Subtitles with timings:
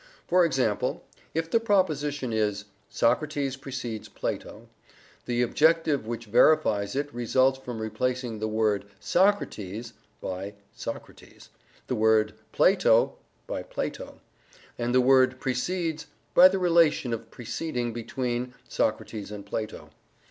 [0.27, 1.03] For example,
[1.35, 4.67] if the proposition is "Socrates precedes Plato,"
[5.27, 11.49] the objective which verifies it results from replacing the word "Socrates" by Socrates,
[11.85, 14.19] the word "Plato" by Plato,
[14.75, 19.91] and the word "precedes" by the relation of preceding between Socrates and Plato.